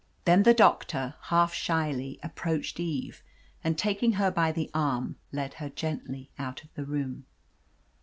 Then 0.25 0.41
the 0.41 0.55
doctor, 0.55 1.13
half 1.25 1.53
shyly, 1.53 2.19
approached 2.23 2.79
Eve, 2.79 3.21
and 3.63 3.77
taking 3.77 4.13
her 4.13 4.31
by 4.31 4.51
the 4.51 4.71
arm, 4.73 5.17
led 5.31 5.53
her 5.53 5.69
gently 5.69 6.31
out 6.39 6.63
of 6.63 6.73
the 6.73 6.85
room. 6.85 7.27